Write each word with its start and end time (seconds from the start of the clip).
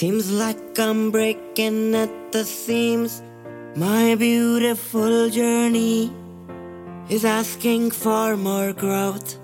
Seems 0.00 0.32
like 0.32 0.78
I'm 0.78 1.10
breaking 1.10 1.94
at 1.94 2.32
the 2.32 2.42
seams. 2.42 3.22
My 3.76 4.14
beautiful 4.14 5.28
journey 5.28 6.10
is 7.10 7.26
asking 7.26 7.90
for 7.90 8.34
more 8.34 8.72
growth. 8.72 9.38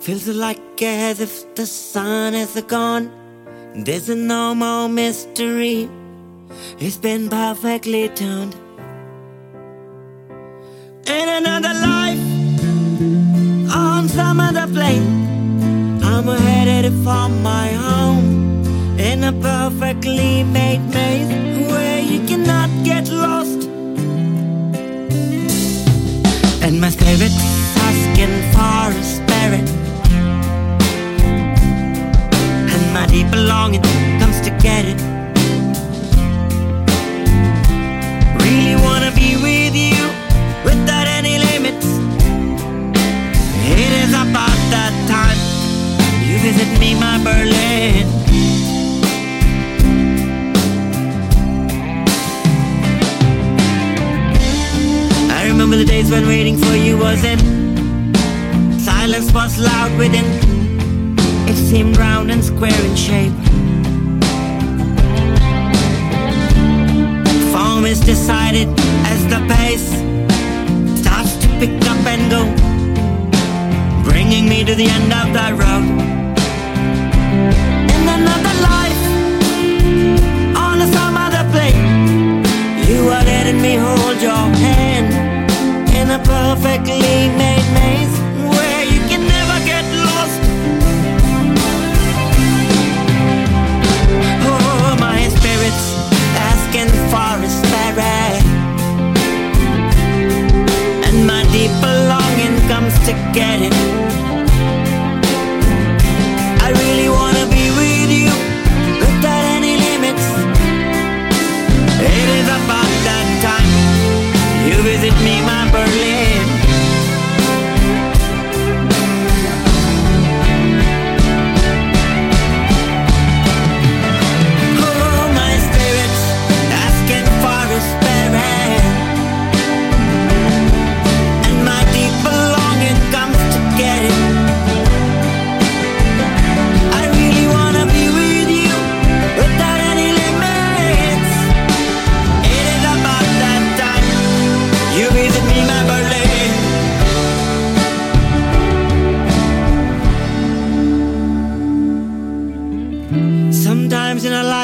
Feels 0.00 0.26
like 0.26 0.82
as 0.82 1.20
if 1.20 1.54
the 1.54 1.64
sun 1.64 2.34
is 2.34 2.60
gone. 2.62 3.08
There's 3.76 4.08
no 4.08 4.52
more 4.56 4.88
mystery. 4.88 5.88
It's 6.80 6.96
been 6.96 7.28
perfectly 7.28 8.08
tuned. 8.08 8.56
In 11.06 11.28
another 11.40 11.74
life, 11.92 12.24
on 13.72 14.08
some 14.08 14.40
other 14.40 14.66
plane, 14.66 16.02
I'm 16.02 16.26
headed 16.26 16.92
for 17.04 17.28
my 17.28 17.75
a 19.26 19.32
perfectly 19.42 20.44
made 20.44 20.82
maze 20.94 21.28
where 21.68 22.00
you 22.00 22.24
cannot 22.28 22.70
get 22.84 23.08
lost. 23.08 23.64
And 26.62 26.80
my 26.80 26.90
spirit's 26.90 27.42
asking 27.88 28.34
for 28.54 28.86
a 28.94 29.04
spirit. 29.16 29.68
And 32.72 32.84
my 32.94 33.06
deep 33.06 33.30
longing 33.34 33.82
comes 34.20 34.40
to 34.46 34.50
get 34.66 34.84
it. 34.92 35.00
Really 38.44 38.76
wanna 38.86 39.10
be 39.10 39.30
with 39.46 39.74
you 39.74 40.02
without 40.64 41.08
any 41.18 41.38
limits. 41.50 41.86
It 43.74 43.90
is 44.04 44.12
about 44.24 44.58
that 44.74 44.94
time 45.10 45.40
you 46.28 46.38
visit 46.38 46.78
me, 46.78 46.94
my 46.94 47.18
Berlin. 47.24 47.55
Remember 55.66 55.84
the 55.84 55.90
days 55.90 56.12
when 56.12 56.24
waiting 56.28 56.56
for 56.56 56.76
you 56.76 56.96
was 56.96 57.24
in. 57.24 57.40
Silence 58.78 59.32
was 59.32 59.58
loud 59.58 59.90
within. 59.98 60.24
It 61.48 61.56
seemed 61.56 61.96
round 61.96 62.30
and 62.30 62.44
square 62.44 62.80
in 62.84 62.94
shape. 62.94 63.32
Form 67.50 67.84
is 67.84 67.98
decided 67.98 68.68
as 69.10 69.20
the 69.26 69.40
pace 69.54 69.90
starts 71.00 71.34
to 71.42 71.48
pick 71.58 71.82
up 71.90 71.98
and 72.06 72.30
go, 72.30 72.42
bringing 74.08 74.48
me 74.48 74.62
to 74.62 74.74
the 74.76 74.86
end 74.86 75.12
of 75.12 75.32
the 75.32 75.46
road. 75.62 75.86
In 77.96 78.04
another 78.18 78.56
life, 78.70 79.02
on 80.54 80.78
some 80.94 81.16
other 81.16 81.44
plane, 81.50 82.44
you 82.86 83.08
are 83.08 83.24
letting 83.24 83.60
me 83.60 83.74
hold 83.74 84.22
your 84.22 84.55
perfectly 86.66 87.28
made 87.38 87.68
maze 87.74 88.18
where 88.50 88.82
you 88.84 89.00
can 89.08 89.22
never 89.22 89.58
get 89.64 89.84
lost. 90.08 90.40
Oh, 94.50 94.96
my 94.98 95.28
spirit's 95.28 95.86
asking 96.50 96.90
for 97.10 97.34
a 97.46 97.50
spirit, 97.60 98.42
and 101.06 101.26
my 101.26 101.42
deep 101.52 101.70
longing 102.10 102.56
comes 102.68 102.94
to 103.06 103.12
get 103.32 103.62
it. 103.62 103.75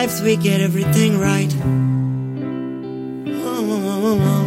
lives 0.02 0.20
we 0.20 0.34
get 0.34 0.60
everything 0.60 1.16
right. 1.16 1.54
Oh, 3.44 4.41